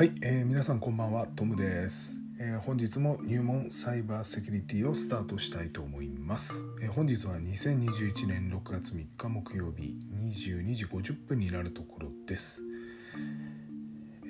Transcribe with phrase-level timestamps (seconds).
[0.00, 12.62] はい、えー皆さんこんばんはトムです、えー本日も入門サイバーセキュリティをスタートしたいと思います、えー本日は2021年6月3日木曜日22時50分になるところです。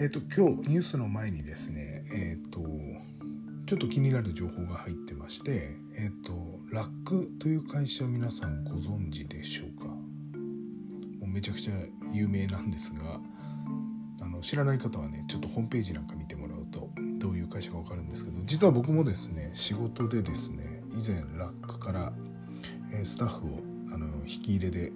[0.01, 2.63] えっ、と今日ニュースの前にですねえっ、と
[3.67, 6.33] ちょっと気になる情報が入ってましてえっ、と
[6.75, 9.87] ラックという会社皆さんご存知でしょうか？
[9.87, 10.03] も
[11.27, 11.75] うめちゃくちゃ
[12.13, 13.21] 有名なんですが
[14.41, 22.13] 知らない方はねちょっとホームページなんか見てもらうとどういう会社か分かるんですけど実は僕もですね仕事でですね以前ラックから、
[22.93, 23.61] えスタッフを
[23.93, 24.93] あの引き入れで、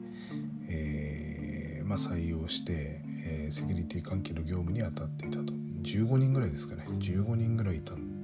[0.68, 5.52] えーまあ、採用して、えーセキュリティ関係の業務に当たっていたと。
[5.82, 6.84] 15人ぐらいですかね。
[6.88, 8.20] 15人ぐらいいたん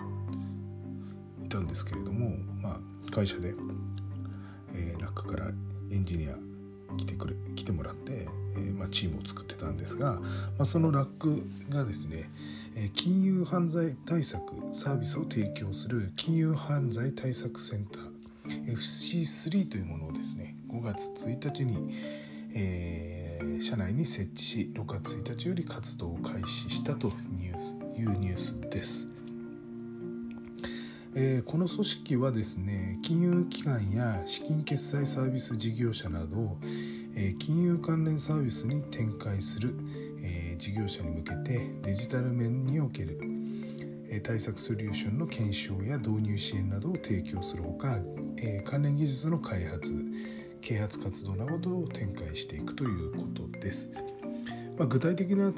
[1.44, 3.54] いたんですけれども、まあ、会社で、
[4.74, 5.52] えーラックから
[5.90, 6.36] エンジニア
[6.96, 8.26] 来てくれ来てもらって、
[8.56, 10.22] えーまあ、チームを作ってたんですが、ま
[10.60, 12.30] あ、そのラックがですね、
[12.76, 21.94] え金融犯罪対策サービスを提供する金融犯罪対策センター FC3 というものをですね5月1日に、
[22.54, 23.20] えー
[23.60, 27.14] 社内に設置し6月1日より活動を開始したという
[28.18, 29.09] ニュースです。
[31.14, 36.56] えーこの組織はですね金融機関や資金決済サービス事業者など、
[37.16, 39.74] えー金融関連サービスに展開する、
[40.22, 43.18] えー事業者に向けてデジタル面における、
[44.08, 47.98] えー対策ソリューションの検証や導入支援などを提供するほか、
[48.36, 49.92] えー関連技術の開発
[50.60, 53.90] 啓発活動などを展開していくということです。
[54.78, 55.52] まあ、具体的な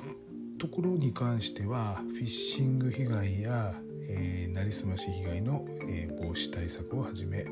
[0.58, 3.74] ところに関してはフィッシング被害や、
[4.08, 7.44] えーなりすまし被害の、えー防止対策をはじめ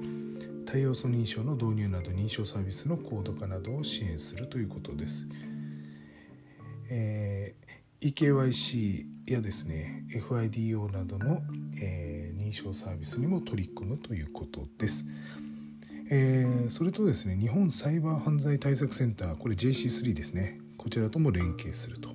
[0.66, 5.26] 対応素認証の導入など認証サービスの高度化などを支援するということです。
[6.88, 7.70] えー
[8.00, 11.42] eKYC やですね FIDO などの、
[11.80, 15.04] えー認証サービスにも取り組むということです。
[16.10, 22.10] えーそれとですね日本サイバー犯罪対策センターこれ JC3 ですねこちらとも連携すると、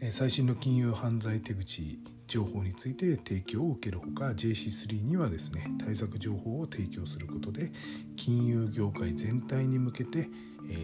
[0.00, 7.72] え最新の金融犯罪手口情報について提供を受けるほか JC3 にはですね対策情報を提供することで
[8.16, 10.28] 金融業界全体に向けて、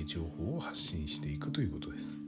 [0.06, 2.18] 情報を発信していくということです。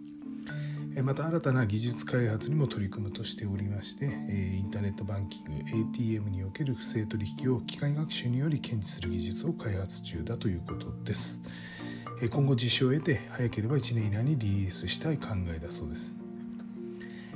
[1.02, 5.52] また新たな技術開発にも取り組むとしておりまして、インターネットバンキング
[5.90, 11.42] ATM における不正取引を機械学習により検知する技術を開発中だということです。
[12.30, 16.25] 今後実証を得て早ければ1年以内にリリースしたい考えだそうです。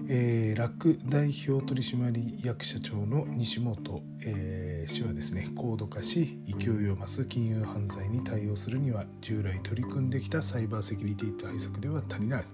[0.08, 12.44] えーラック代表取締役社長の西本、えー氏はですね高度化し勢いを増す金融犯罪に対応するには従来取り組んできたサイバーセキュリティ対策では足りない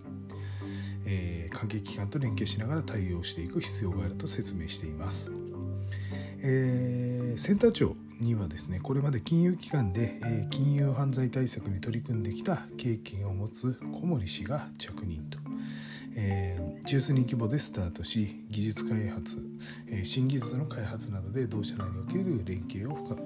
[1.06, 5.32] えー関係機関と連携しながら対応していく必要があると説明しています。
[6.40, 15.38] えーセンター長にはですねこれまで金融機関で、えー金融犯罪対策に取り組んできた経験を持つ小森氏が着任と、
[16.16, 19.38] えー十数人規模でスタートし技術開発、
[19.88, 23.16] えー新技術の開発などで同社内における連携を深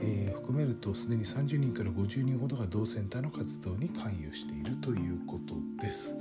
[0.00, 6.16] えー含めるとすでに30人から50人ほどが同センターの活動に関与しているということです。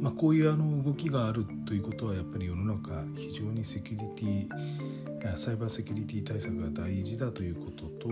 [0.00, 8.08] まあ、こういうあの動きがあるということはやっぱり世の中非常にセキュリティサイバーセキュリティ対策が大事だということと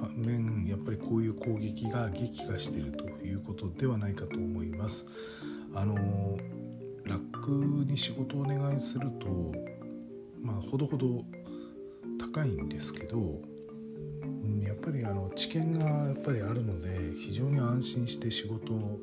[0.00, 5.06] 反面やっぱりこういう攻撃が激化しているということではないかと思います。
[5.74, 6.38] あの
[7.04, 7.50] ラック
[7.84, 9.52] に仕事をお願いすると
[10.40, 11.24] まあほどほど
[12.18, 13.40] 高いんですけど
[14.22, 19.00] うんやっぱりあの知見がやっぱりあるので非常に安心して仕事を、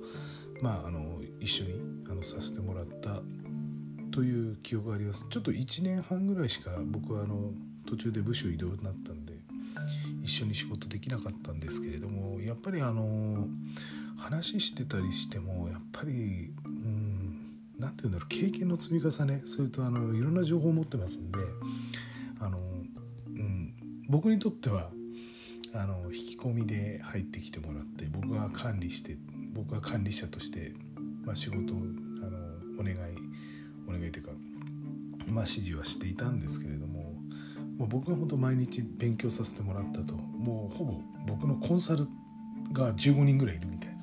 [0.61, 1.73] まあ、あの一緒に
[2.09, 3.21] あのさせてもらった
[4.11, 7.51] という記憶がありますちょっと1年半ぐらいしか僕はあの
[7.87, 9.33] 途中で部署移動になったんで
[10.23, 13.47] 一緒に仕事できなかったんですけれどもやっぱりあの
[14.17, 17.15] 話してたりしてもやっぱりうん
[17.77, 21.39] 何て言うんだろう経験の積み重ねそれとあのいろんな情報を持ってますんで
[22.39, 22.61] あの、う
[23.39, 23.73] ん、
[24.09, 24.89] 僕にとっては
[25.73, 29.17] あの引き込みで入ってきてもらって僕が管理して
[29.53, 30.73] 僕が管理者として、
[31.25, 32.37] まあ、仕事をあの
[32.79, 32.97] お願い
[33.87, 34.31] お願いというか、
[35.27, 36.94] まあ、指示はしていたんですけれども
[37.77, 40.15] もう僕が本当毎日勉強させてもらったと。
[40.15, 42.07] もうほぼ僕のコンサル
[42.71, 43.95] が15人ぐらいいるみたいな。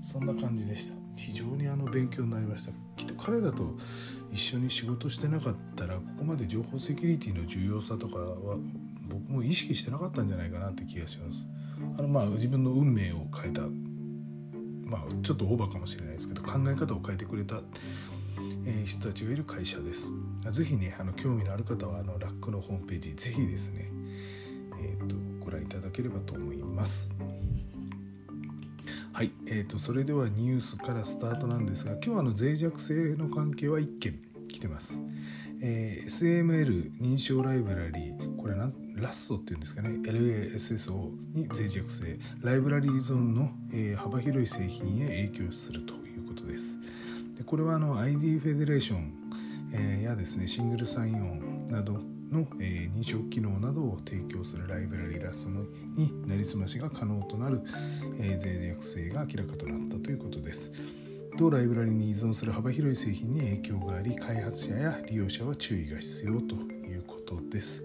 [0.00, 0.94] そんな感じでした。
[1.16, 2.72] 非常にあの勉強になりました。
[2.96, 3.76] きっと彼らと
[4.32, 8.56] 一緒に仕事してなかったらここまで情報セキュリティの重要さとかは
[9.08, 11.46] 僕も意識してなかったんじゃないかなって気がします。
[11.98, 13.62] あのまあ自分の運命を変えた。
[14.84, 17.56] まあちょっとオーバーかもしれないですけど考え方を変えてくれた、
[18.66, 20.10] え、人たちがいる会社です。
[20.50, 23.88] 是非ねあの興味のある方はあのラックのホームページ是非ですね
[24.84, 27.12] えーと、ご覧いただければと思います。
[29.12, 34.18] はい、えーと、それではニュースからスタートなんですが今日はあの脆弱性の関係は1件
[34.48, 35.00] 来てます、
[35.62, 42.18] えー、SML 認証ライブラリーこれなんラストっていうんですかね LASSO に脆弱性。
[42.42, 46.80] ライブラリーゾーンの、えー、幅広い製品へ影響するということです。
[47.36, 49.12] でこれはあの ID フェデレーション、
[49.72, 51.94] え、やですねシングルサインオンなど
[52.30, 55.50] の、え、認証機能などを提供するライブラリラスト
[56.00, 57.62] になりすましが可能となる、
[58.20, 60.72] え、脆弱性が明らかとなったということです。
[61.36, 67.84] 同ライブラリに依存する幅広い製品に影響があり開発者や利用者は注意が必要ということです。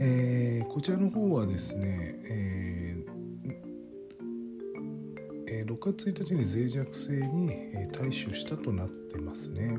[0.00, 2.83] えー、こちらの方はですね、えー、
[5.64, 7.50] 6月1日に脆弱性に
[7.92, 9.76] 対処したとなってますね。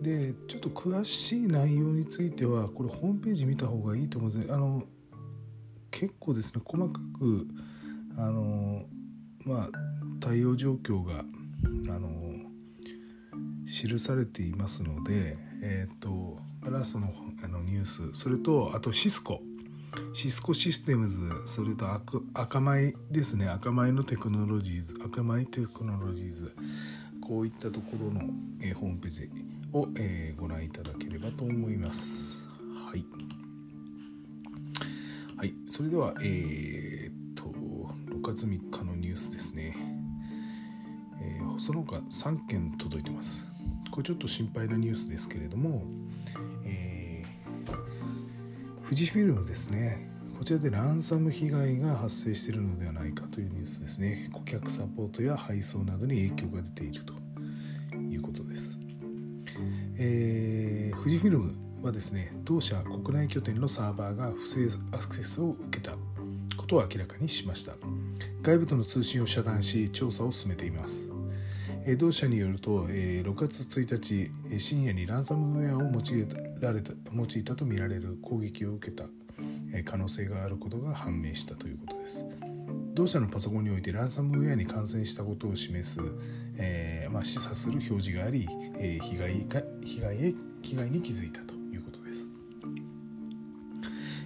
[0.00, 4.82] でちょっと詳しい内容についてはこれホームページ見た方がいいと思うんですあの
[5.92, 7.46] 結構ですね細かく
[8.18, 8.82] あの
[9.44, 9.68] まあ
[10.18, 11.20] 対応状況が
[11.94, 12.10] あの
[13.64, 16.38] 記されていますのでえっ、ー、と
[16.70, 17.12] ラストの
[17.44, 18.12] あのニュース。
[18.12, 19.40] それとあとシスコ。
[20.14, 21.86] シスコシステムズそれと
[22.34, 26.56] 赤米ですね赤米のテクノロジーズ赤米テクノロジーズ
[27.20, 28.22] こういったところの、
[28.60, 29.30] えー、ホームページ
[29.72, 32.46] を、えー、ご覧いただければと思います。
[32.74, 33.04] はい。
[35.36, 39.74] はい、それでは、えー、っと、6月3日のニュースですね。
[41.22, 43.46] えー、その他3件届いてます。
[43.90, 45.84] これちょっと心配なニュースですけれども、
[48.92, 50.06] 富士フィルムですね。
[50.38, 54.28] こちらでランサム被害が発生しているのではないかというニュースですね。
[54.34, 57.14] 顧客サポートや配送などに影響が出ていると
[57.96, 58.78] いうことです。
[59.96, 65.92] えー、富士フィルムはですね同社国内拠点のサーバーが不正アクセスを受けた
[66.58, 67.72] ことを明らかにしました
[68.42, 71.10] 外部との通信を遮断し調査を進めています
[71.98, 79.04] 同社によると6月1日深夜にランサムウェアを用いられた用いたとみられる攻撃を受けた
[79.84, 82.24] 可能性があることが判明したということです
[82.94, 86.00] 同社のパソコンにおいてランサムウェアに感染したことを示す、
[86.58, 88.46] えー、まあ、示唆する表示があり、
[88.78, 92.30] え、被害が被害へ被害に気づいたということです。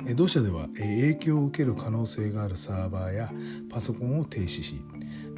[0.08, 3.32] え同社では、え影響を受ける可能性があるサーバーや
[3.70, 4.82] パソコンを停止し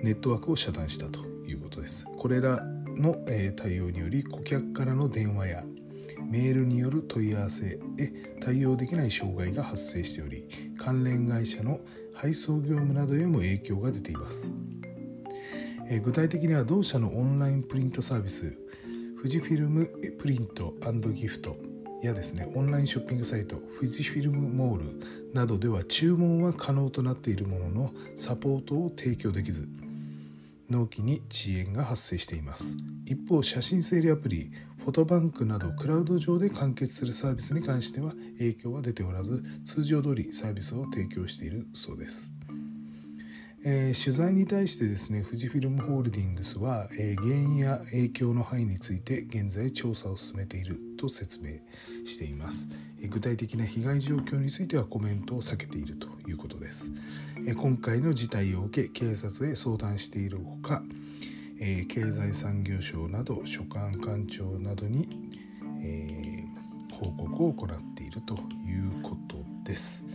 [0.02, 1.37] ネットワークを遮断したと
[1.88, 2.06] です。
[2.16, 2.60] これら
[2.96, 5.64] の、え対応により顧客からの電話や
[6.30, 7.78] メールによる問い合わせへ
[8.40, 10.46] 対応できない障害が発生しており
[10.76, 11.80] 関連会社の
[12.14, 14.50] 配送業務などへも影響が出ています
[16.02, 18.58] 具体的には同社のオンラインプリントサービス
[19.16, 19.86] 富士フィルム
[20.18, 20.74] プリント
[21.14, 21.56] ギフト
[22.02, 25.00] やですねオンラインショッピングサイト富士フィルムモール
[25.32, 29.68] などでは注文は可能となっているもののサポートを提供できず
[30.70, 42.37] 納期に遅延が発生しています一方写真整理アプリフォトバンクなどクラウド上で完結するサービスに関しては影響は出ておらず通常通りサービスを提供しているそうです。
[43.70, 51.58] えー、取材に対してですね富士フィルムホールディングスは、えー、原因や影響の範囲について現在調査を進めていると説明
[52.06, 56.90] しています、えー、具体的な被害状況についてはコメントを避けているということです、
[57.46, 60.82] え今回の事態を受け警察へ相談しているほか
[61.60, 65.08] え、経済産業省など所管官庁などに、
[65.82, 66.44] え、
[66.92, 68.34] 報告を行っていると
[68.66, 70.06] いうことです。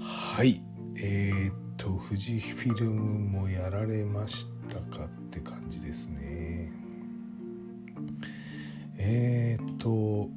[0.00, 0.62] はい。
[0.96, 6.72] えー、と富士フィルムもやられましたかって感じですね。
[8.98, 10.28] えー、っと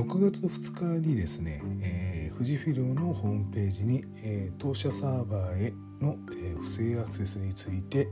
[0.00, 8.08] 6月2日にですね、えー、富士フィルムのホームページに、えー、当社サーバーへの、えー、不正アクセスについて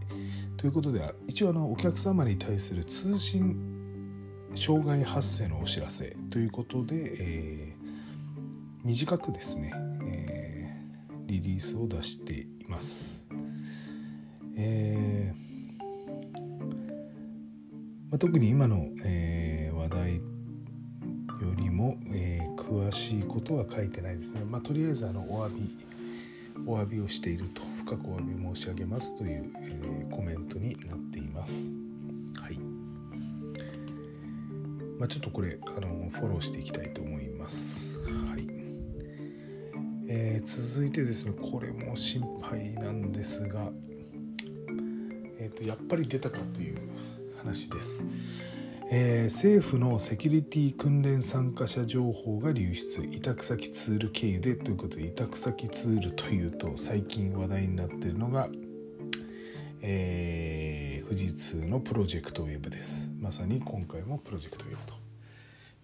[0.57, 9.73] ということで一応あのお客様に対する通信障害発生のお知らせということで、えー、短くですね、
[11.41, 13.27] リリースを出しています。
[14.57, 15.45] えー
[18.11, 20.23] まあ、特に今の、えー、話題よ
[21.57, 24.45] りも、えー、詳しいことは書いてないですね。
[24.45, 25.69] まあ、とりあえずあのお詫び
[26.67, 31.75] お詫びをしていると深くお詫び申し上げますという、え、コメントになっています。
[32.41, 32.59] はい。
[35.01, 37.99] まあ、ちょっとこれあのフォローしていきたいと思います。
[37.99, 38.54] はい。
[40.07, 43.71] えー、続いてですねこれも心配なんですが、
[45.39, 46.79] えーと、やっぱり出たかという
[47.39, 48.07] 話です。
[48.91, 53.03] えー、政府のセキュリティ訓練参加者情報が流出。
[53.11, 58.49] 委託先ツール経由でということで委託先ツールというと最近話題になっているのが、
[59.81, 63.11] えー、富士通のプロジェクトウェブです。
[63.21, 65.04] まさに今回もプロジェクトウェブと。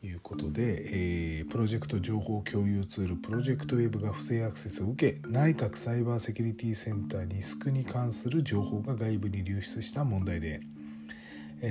[0.03, 10.61] いうことで、えー、プロジェクト情報共有ツールプロジェクトウェブが不正アクセスを受け内閣サイバーセキュリティセンターリスクに関する情報が外部に流出した問題で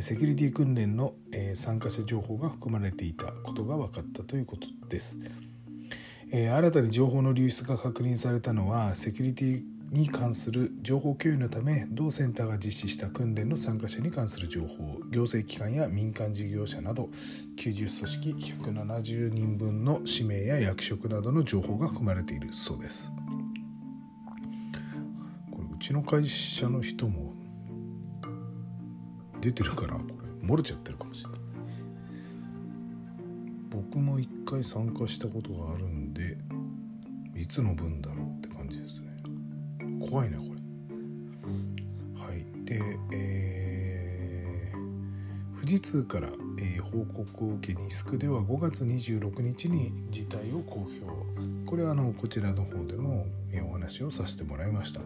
[0.02, 1.16] セキュリティ訓練の
[1.56, 5.18] 参加者情報が含まれていたことが分かったということです。
[6.32, 17.10] 新たに情報の流出が確認されたのはセキュリティに関する情報共有のため同センターが実施した訓練の参加者に関する情報行政機関や民間事業者など
[17.58, 18.30] 90組織
[18.62, 23.12] 170人分の氏名や役職などの情報が含まれているそうです。
[25.52, 27.34] これうちの会社の人も
[29.42, 30.04] 出てるからこ
[30.42, 31.40] れ漏れちゃってるかもしれない。
[33.72, 36.38] 僕も一回参加したことがあるんで
[37.36, 38.39] いつの分だろう？
[40.00, 42.22] 怖いねこれ。
[42.22, 42.46] はい。
[42.66, 42.80] で
[43.14, 46.30] えー、富士通から、
[46.60, 51.50] えー、報告を受けリスクでは5月26日に事態を公表。
[51.70, 55.02] これはあのこちらの方でも、えー、お話をさせてもらいました、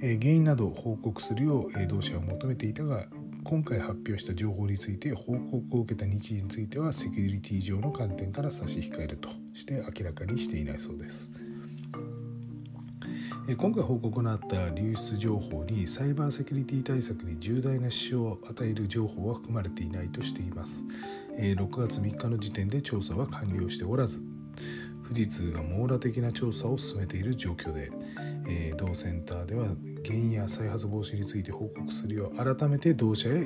[0.00, 3.06] えー、原因など報告するよう、えー、同社は求めていたが
[3.44, 11.30] 今回発表した情報について報告を受けた日時についてはセキュリティ上の観点から差し控えるとして明らかにしていないそうです。
[13.54, 20.82] 今回報告のあった流出情報にサイバーセキュリティ対策に重大な支障を与える情報は含まれていないとしています。
[21.38, 24.20] 6月3日の時点で調査は完了しておらず
[25.04, 27.92] 富士通が網羅的な調査を進めている状況で、
[28.48, 29.68] え同センターでは
[30.04, 33.44] 原因や再発防止について報告するよう改めて同社へ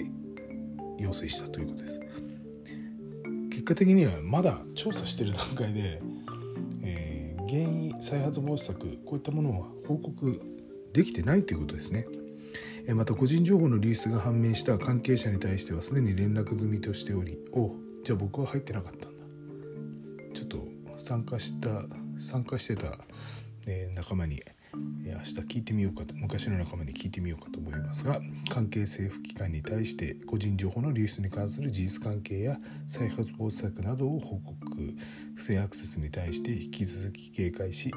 [0.99, 2.01] 要請したということです。
[3.51, 6.01] 結果的にはまだ調査している段階で
[7.51, 10.41] 原因再発防止策こういったものは報告
[10.93, 12.07] できてないということですね。
[12.95, 19.25] また個人情報の流出が判明した関係者に対してはすでに連絡済みとしておりおじゃあ僕は入ってなかったんだ。
[20.33, 20.67] ちょっと
[20.97, 21.83] 参加した
[22.19, 22.99] 参加してた、
[23.67, 24.41] え仲間に
[24.81, 34.61] 明日聞いてみようかと昔の仲間に聞いてみようかと思いますが関係政府機関に対して個人情報の流出に関する事実関係や再発防止策などを報告。
[35.35, 37.91] 不正アクセスに対して引き続き警戒し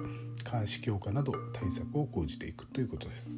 [0.50, 3.38] 監視強化など対策を講じていくということです。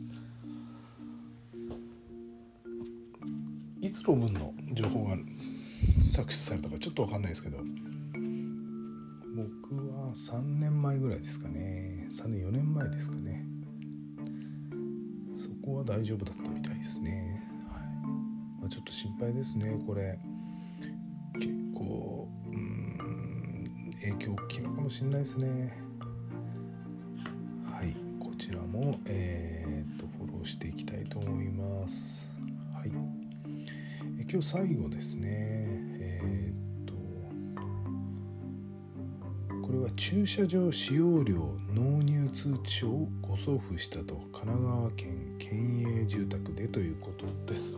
[3.81, 5.15] いつの分の情報が
[6.03, 7.59] 搾取されたかちょっと分かんないですけど
[10.15, 12.07] 3年前ぐらいですかね。
[12.09, 13.45] 3年4年前ですかね。
[15.35, 17.81] そこは大丈夫だったみたいですね、はい。
[18.61, 20.17] まあ、ちょっと心配ですねこれ。
[21.33, 25.77] 結構うん影響大きいのかもしれないですね。
[27.69, 27.93] はい。
[28.17, 32.29] こちらもえー、っとフォローしていきたいと思います。
[32.73, 32.91] はい。
[34.17, 35.83] え今日最後ですね。
[36.21, 36.54] は
[39.97, 47.77] 駐車場使用料納入通知書を誤送付したと神奈川県県営住宅でということです。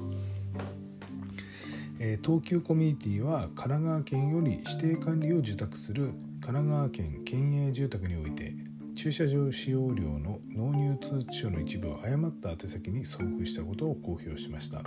[2.00, 8.54] えー、東急コミュニティは神奈川県より指定管理を受託する神奈川県県営住宅において
[8.96, 14.82] 駐車場使用料の納入通知書の一部を誤った宛先に送付したことを公表しました。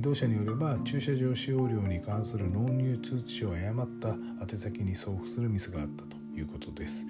[0.00, 4.08] 同社によれば駐車場使用料に関する納入通知書を誤った
[4.40, 7.06] 宛先に送付するミスがあったということです。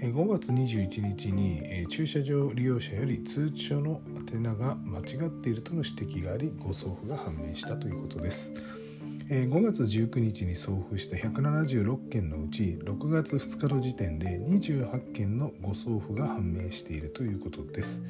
[0.00, 4.00] 5月21日に駐車場利用者より通知書の
[4.32, 8.52] 宛名が間違っているとの指摘があり誤送付が判明したということです。
[9.28, 18.02] 5月19日に送付した176件のうち6月2日の時点で28件の誤送付が判明しているということです。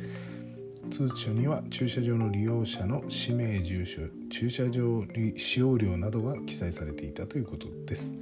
[0.90, 5.04] 通知書には駐車場の利用者の氏名住所駐車場
[5.36, 8.14] 使用料などが記載されていたということです。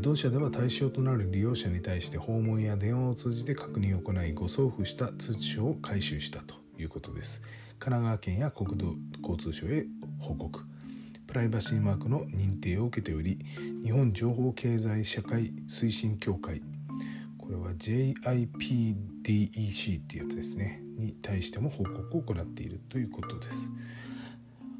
[0.00, 7.42] 同社では対象となる利用者に対して訪問や電話を通じて確認を行い誤送付した通知書を回収したということです。
[7.78, 9.84] 神奈川県や国土交通省へ
[10.18, 10.64] 報告。
[11.26, 13.38] プライバシーマークの認定を受けており
[13.84, 16.62] 日本情報経済社会推進協会。
[17.38, 18.40] これは JIPDEC
[20.00, 20.82] ってやつですね。
[20.96, 23.70] に対しても報告を行っているということです。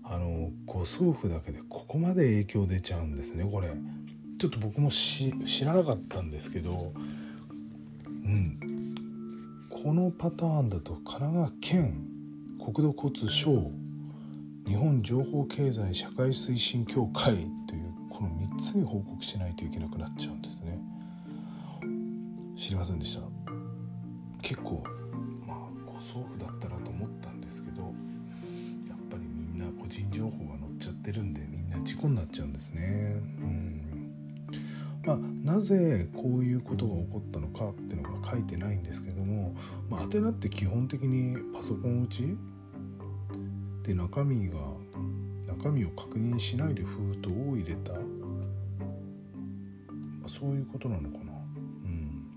[0.04, 3.75] あの誤送付だけでここまで影響出ちゃうんですねこれ。
[4.43, 5.31] ちょっと僕も知
[5.65, 6.93] らなかったんですけど、
[8.09, 8.59] うん、
[9.71, 12.09] このパターンだと神奈川県
[12.59, 13.71] 国土交通省
[14.67, 17.37] 日本情報経済社会推進協会
[17.69, 20.77] というこの3つに報告しないといけなくなっちゃうんですね。
[22.57, 23.23] 知りませんでした？
[24.43, 24.83] 結構
[25.47, 27.93] まあご送付だったらと思ったんですけどやっ
[29.09, 33.23] ぱりみんな個人情報が載っちゃってるんでみんな事故になっちゃうんですね。
[33.39, 33.92] うん。
[35.05, 39.55] ま、なぜこういうことが起こったのかっていうのが書いてないんですけども、
[39.91, 42.37] まあ、アテナって基本的にパソコン打ち
[43.83, 44.55] で中身が
[45.47, 47.99] 中身を確認しないで封筒を入れた、ま
[50.25, 51.33] あ、そういうことなのかな、
[51.85, 52.29] うん、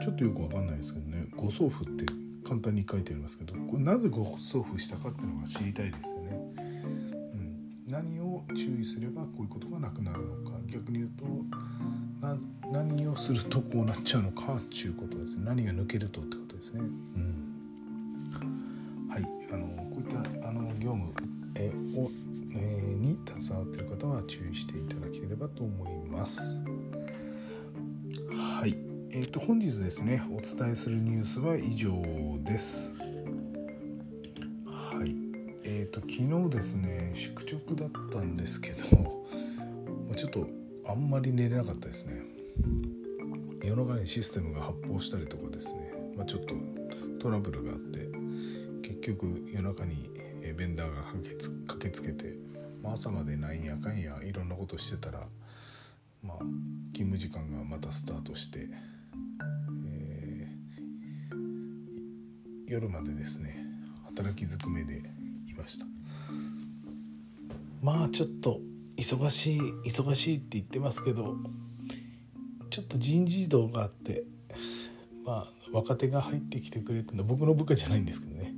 [0.00, 1.26] ちょっとよくわかんないですけどね。
[1.36, 2.06] 誤送付って
[2.46, 10.55] 簡単に書いてありますけどこれなぜ誤送付したかっていうのが知りたいですよね、うん、何を注意すればこういうことがなくなるのか。
[10.66, 11.24] 逆に言うと
[12.72, 15.44] 何をするとこうなっちゃうのかっていうことですね。
[15.44, 16.90] 何が抜けるとってことですね、うん、
[19.08, 20.06] はいあのこういっ
[20.42, 21.12] たあの業務
[21.54, 22.10] えを、
[22.54, 26.60] えー、に携わっている方は注意していただければと思います。
[28.32, 28.76] はい。
[29.10, 31.94] えーと、本日ですねお伝えするニュースは以上
[32.44, 32.92] です。
[34.66, 35.14] はい。
[35.64, 36.12] えーと昨
[36.48, 39.25] 日ですね宿直だったんですけど
[40.16, 40.48] ちょっと
[40.88, 42.22] あんまり寝れなかったですね。
[43.62, 46.54] 夜中にシステムが発砲したりとかですね、まあ、ちょっと
[47.18, 48.08] トラブルがあって
[48.82, 50.08] 結局夜中に
[50.56, 52.38] ベンダーが駆けつけて、
[52.82, 55.26] まあ、朝までなんやかんやいろんなことしてたら、
[56.22, 56.38] まあ、
[56.94, 58.68] 勤務時間がまたスタートして、
[59.86, 63.66] えー、夜までですね
[64.06, 65.02] 働きずくめで
[65.48, 65.86] いました。
[67.82, 68.60] まあちょっと
[68.96, 71.36] 忙しい忙しいって言ってますけど
[72.70, 74.24] ちょっと人事異動があって
[75.24, 78.54] まあ若手が入ってきてくれたの僕の部下じゃないんですけどね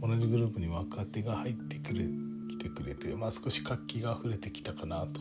[0.00, 2.04] 同じグループに若手が入ってくれ
[2.48, 5.20] 来てくれて、まあ、少し活気が溢れてきたかなと。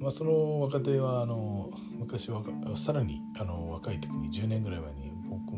[0.00, 2.42] まあ、その若手はあの昔は
[2.74, 5.52] さらにあの若い時に10年ぐらい前に僕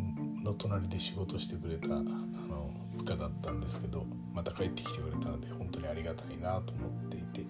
[0.45, 1.89] の隣で仕事してくれた
[3.17, 7.47] だったんですけどまた帰ってきてくれたので本当にありがたいなと思っていて、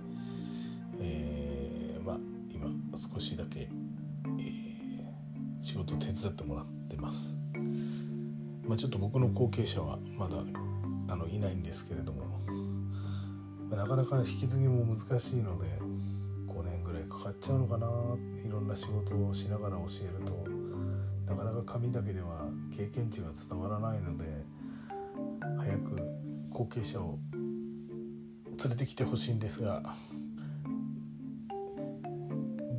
[1.00, 2.16] えー、まあ
[2.50, 7.36] 今少しだけ、えー、仕事を手伝ってもらってます。
[8.66, 10.36] まあ、ちょっと僕の後継者はまだ
[11.08, 12.24] あのいないんですけれども、
[13.68, 15.66] まあ、なかなか引き継ぎも難しいので
[16.46, 20.62] 5年ぐらいかかっちゃうのかないろんな仕事をしながら教えると
[21.26, 24.24] なかなか紙だけでは経験値が伝わらないので
[25.62, 26.02] 早く
[26.50, 27.18] 後継者を
[28.62, 29.82] 連れてきてほしいんですが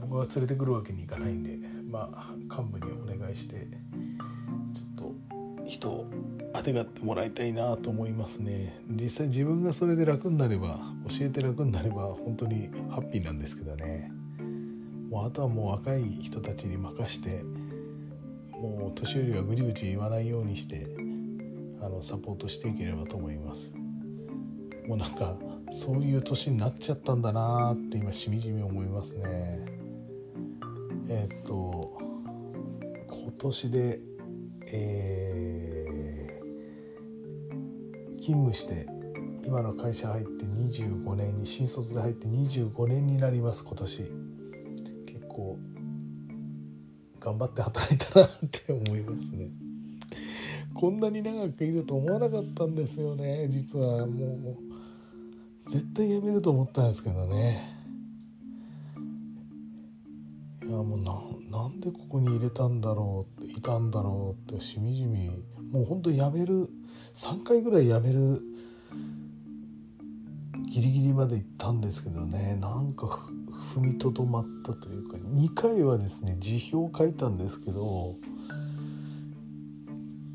[0.01, 1.57] 僕は連れてくるわけにいかないんで
[1.89, 5.13] まあ幹部にお願いしてちょっ
[5.59, 6.09] と人を
[6.53, 8.79] あてがってもらいたいなと思いますね。
[8.87, 14.11] 実際自分がそれで楽になれば教えて楽になれば本当にハッピーなんですけどね。
[15.09, 17.43] もうあとはもう若い人たちに任して
[18.51, 20.87] もう年寄りはぐちぐち言わないようにして
[21.83, 23.73] あのサポートしていければと思います。
[24.87, 25.37] もうなんか
[25.71, 29.65] そういう年になっちゃったんだなって今しみじみ思いますね。
[31.09, 31.97] えー、っと
[33.09, 33.99] 今年で
[34.75, 38.87] えー、勤務して
[39.45, 44.11] 今の会社入って25年に新卒で入って25年になります今年。
[45.05, 45.59] 結構
[47.19, 49.49] 頑張って働いたなって思いますね。
[50.73, 53.47] こんなに長くいると思わなかったんですよね。
[53.49, 54.57] 実はも
[55.67, 57.73] う絶対辞めると思ったんですけどね。
[60.63, 65.29] いやもうななんでここに入れたんだろういたんだろうってしみじみ
[65.71, 66.69] もうほんと辞める
[67.13, 68.41] 3回ぐらい辞める
[70.65, 72.57] ギリギリまで行ったんですけどね。
[72.59, 73.05] なんか
[73.75, 78.15] 踏みとどまったというか2回はですね辞表書いたんですけど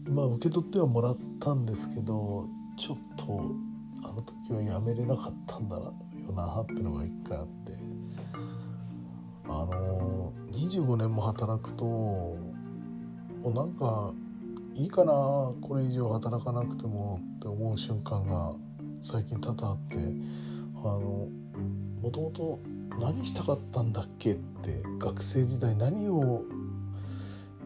[0.08, 3.42] まあ受け取ってはもらったんですけどちょっと
[4.02, 5.92] あの時はやめれなかったんだよ
[6.34, 7.72] なっていうのが一回あって
[9.44, 12.36] あの25年も働くとも
[13.44, 14.12] うなんか
[14.74, 18.52] いいかなこれ以上働かなくてもって思う瞬間が
[19.02, 19.96] 最近多々あって
[20.76, 21.28] あの
[22.02, 22.60] もともと
[23.00, 26.42] 何したかったんだっけって学生時代何を、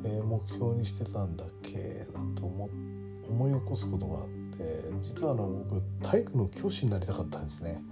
[0.05, 2.07] えー、目標にしてたんだっけ？
[2.15, 2.69] なんて思
[3.29, 7.83] 思い起こすことがあって実はあの僕体育の教師になりたかったんですね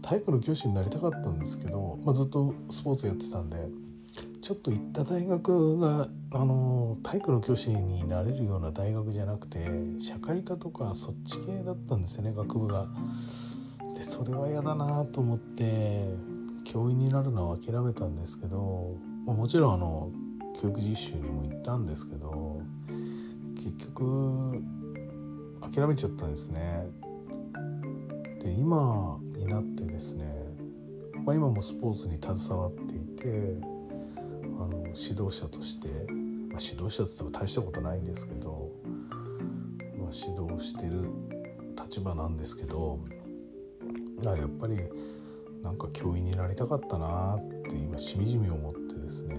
[0.00, 3.68] 体育の教師になりたかったんですけど、まあ、ずっとスポーツやってたんで
[4.40, 9.60] ちょっと行った大学があの体育の教師になれるような大学じゃなくて
[10.00, 12.88] 社会科とかそっち系だったんですよね学部が。
[13.94, 16.08] でそれは嫌だなと思って
[16.64, 20.10] 教員になるのは諦めたんですけど、まあ、もちろんあの
[20.60, 22.60] 教育実習にも行ったんですけど
[23.56, 24.62] 結局
[25.60, 26.90] 諦めちゃったんですね。
[28.40, 30.26] で今になってですね、
[31.24, 33.56] まあ、今もスポーツに携わっていて
[34.58, 38.70] あの指導者として、まあ、指導者って言っても大したことないんですけど、
[39.98, 41.08] まあ、指導してる
[41.80, 42.98] 立場なんですけど
[44.24, 44.76] やっぱり
[45.62, 49.36] なんか教員になりたかったなって今しみじみ思ってですね、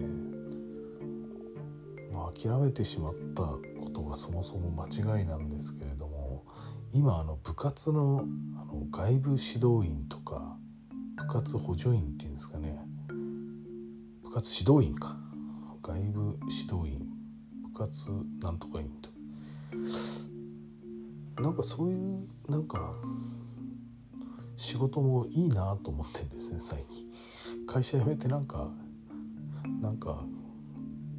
[2.34, 4.88] 諦めてしまったことがそもそも間
[5.20, 6.46] 違いなんですけれども
[6.94, 8.26] 今あの部活の
[8.60, 10.58] あの外部指導員とか
[11.16, 12.80] 部活補助員っていうんですかね。
[14.24, 15.16] 部活指導員か。
[15.82, 17.08] 外部指導員。
[17.64, 18.10] 部活
[18.42, 19.10] なんとか員と。
[21.42, 22.94] なんかそういうなんか
[24.56, 27.06] 仕事もいいなと思ってんですね最近。
[27.68, 28.70] 会社辞めてなんか
[29.82, 30.24] なんか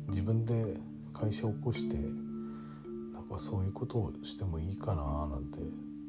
[0.09, 0.77] 自分で
[1.15, 1.97] 会社を起こして
[3.13, 5.61] なんかそういうことをしてもいいかななんて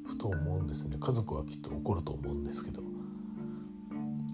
[0.06, 0.98] ふと思うんですね。
[1.00, 2.84] 家族はきっと怒ると思うんですけど。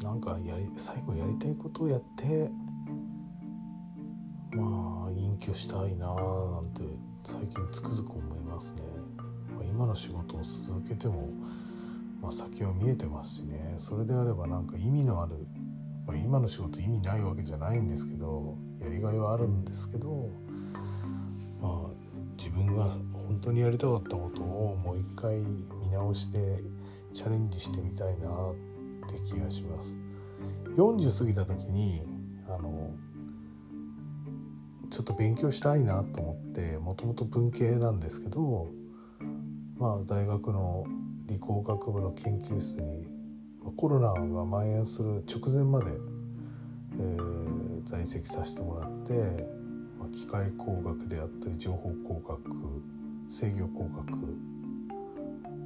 [0.03, 2.49] なんかやり最後やりたいことをやって
[4.51, 6.81] まあ隠居したいななんて
[7.23, 8.81] 最近つくづく思いますね、
[9.55, 11.29] まあ、今の仕事を続けても
[12.21, 13.75] まあ、先は見えてますしね。
[13.79, 15.47] それであればなんか意味のある、
[16.05, 20.29] まあ、今の仕事意味ないわけじゃないんですけどやりがいはあるんですけど
[22.43, 25.37] 自分が本当にやりたかったことをもう一回
[25.79, 26.39] 見直して
[27.13, 28.55] チャレンジしてみたいなっ
[29.07, 29.95] て気がします。
[30.75, 32.01] 40過ぎた時に
[32.47, 32.95] あの
[34.89, 38.69] ちょっと勉強したいなと思ってもともと文系なんですけど
[39.77, 40.85] まあ大学の
[41.27, 43.07] 理工学部の研究室に
[43.77, 45.91] コロナが蔓延する直前まで、
[46.97, 49.60] えー、在籍させてもらって、
[50.11, 52.41] 機械工学であったり情報工学
[53.27, 54.11] 制御工学、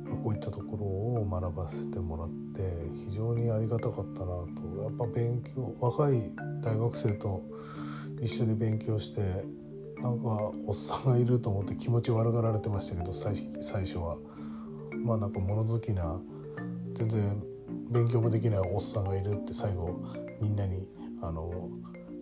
[0.09, 6.31] ま、こういったところを学ばせてもらって非常にありがたかったなとやっぱ勉強若い
[6.61, 7.43] 大学生と
[8.21, 9.21] 一緒に勉強して
[10.01, 10.27] なんか
[10.67, 13.35] おっさんがいると思って気持ち悪がられてましたけど最
[13.85, 14.17] 初は。
[15.05, 16.19] まあなんか物好きな
[16.93, 17.43] 全然
[17.91, 20.01] 勉強もできないおっさんがいるって最後
[20.41, 20.87] みんなに
[21.21, 21.69] あの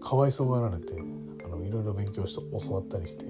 [0.02, 0.94] かわいそうがられて
[1.56, 3.26] のいろいろ勉強して教わったりして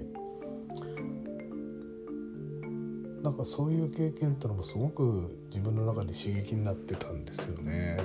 [3.22, 7.96] なんかそういう経験ってのもすごく自分の中で刺激になってたんですよね。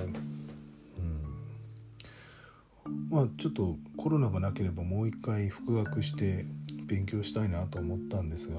[2.86, 6.46] うん、まあちょっとコロナがなければもう一回復学して
[6.86, 8.56] 勉強したいなと思ったんですが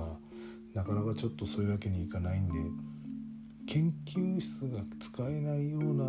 [0.76, 2.54] なかなかちょっとそういうわけにいかないんで
[3.65, 6.06] 研究室が使えないような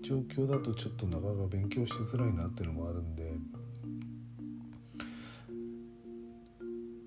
[0.00, 3.34] 状況だとちょっとなかなか勉強しづらいなっていうのもあるんで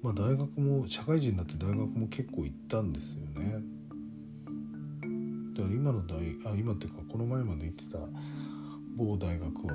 [0.01, 3.59] まあ大学も社会人になって大学も結構行ったんですよね。
[5.53, 6.15] だから今の大
[6.51, 7.99] あ今っていうかこの前まで行ってた
[8.95, 9.73] 某大学は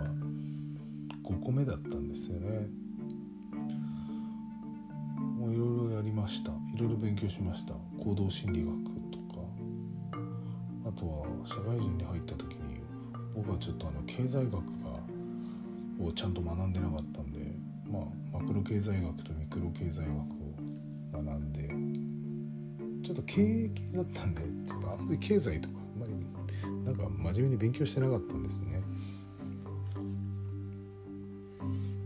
[1.23, 2.69] 5個目だったんですよね。
[5.39, 8.75] もういろいろやりましたいろいろ勉強しました行動心理学
[9.13, 9.41] とか
[10.87, 12.81] あとは社会人に入った時に
[13.35, 14.61] 僕はちょっとあの経済学が
[16.05, 17.41] をちゃんと学んでなかったんで
[17.91, 20.47] まあマクロ経済学とミクロ経済学を
[21.13, 26.15] 学んでちょっと経営系だったんでちょっとあんまり経済とかあんまり
[26.85, 28.83] なんか真面目に勉強してなかったんですね。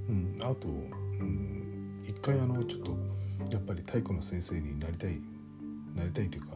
[0.09, 2.97] うん、あと、うん、一回あのちょっと
[3.51, 5.21] やっぱり体育の先生になりたい
[5.95, 6.49] なりたいというか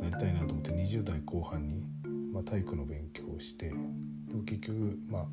[0.00, 1.84] なりたいなと思って20代後半に、
[2.32, 5.26] まあ、体育の勉強をしてでも結局まあ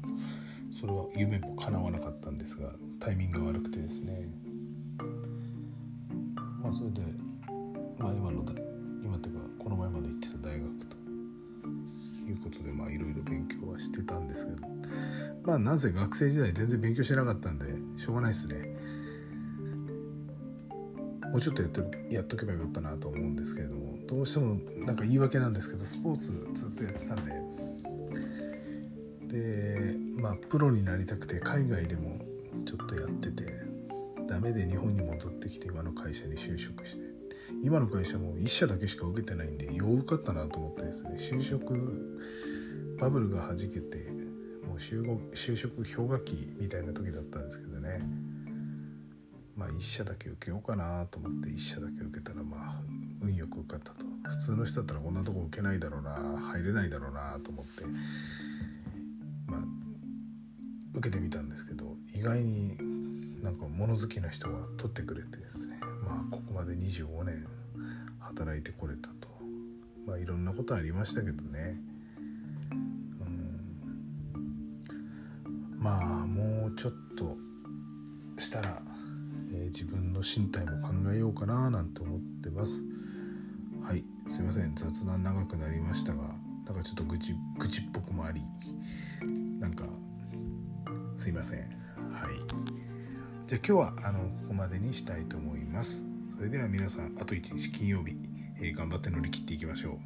[0.71, 4.27] それは夢も叶わなかったんですがタイミングが悪くてですね。
[6.61, 7.01] まあそれで
[7.97, 8.45] まあ今の
[9.03, 10.97] 今っていうかこの前まで行ってた大学と
[12.27, 14.67] いうことでまあいろいろ勉強はしてたんですけど
[15.43, 17.65] まあなぜ学生時代全然勉強してなかったんで
[17.97, 18.75] しょうがないですね。
[21.31, 27.39] もうちょっとやってやっとけばよかったなと思うんですけれどもどうしてもなんか言い訳なんですけどスポーツずっとやってたんで。
[29.29, 32.28] でまあプロになりたくて海外でも
[32.69, 33.51] ちょっとやってて
[34.27, 37.19] ダメで日本に戻ってきて今の会社に就職して。
[37.63, 42.19] 今の会社も1社だけしか受けてないんでよう受かったなと思ってですね就職
[42.99, 43.97] バブルがはじけて
[44.67, 48.01] もう就職氷河期みたいな時だったんですけどね。
[49.55, 52.81] まあ一社だけ受けようかなと思って一社だけ受けたらまあ
[53.21, 54.05] 運よく受かったと。
[54.21, 57.83] 普通の人だったらこんなとこ受けないだろうな入れないだろうなと思って。
[60.93, 62.77] 受けてみたんですけど意外に
[63.43, 67.47] なんか物好きな人が取ってくれてですねまあここまで25年
[68.19, 69.29] 働いてこれたと
[70.09, 71.77] まあいろんなことありましたけどね。
[72.71, 73.79] うん。
[75.77, 77.37] まあもうちょっと
[78.41, 78.81] したら、
[79.53, 82.83] えー、自分の身体も考えようかななんて思ってます。
[83.83, 84.73] はいすいません。
[84.75, 86.23] 雑談長くなりましたが
[86.65, 88.41] なんかちょっと愚痴愚痴っぽくもあり
[89.59, 89.85] なんか
[91.19, 91.59] すいません。
[91.59, 91.67] はい。
[93.45, 96.05] じゃあ今日はあのここまでにしたいと思います。
[96.37, 98.15] それでは皆さんあと1日金曜日、
[98.61, 99.99] えー、頑張って乗り切っていきましょ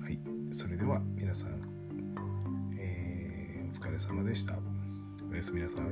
[0.00, 0.02] う。
[0.02, 0.18] はい。
[0.52, 1.50] それでは皆さん、
[2.80, 4.54] えー、お疲れ様でした。
[5.30, 5.84] おやすみなさい。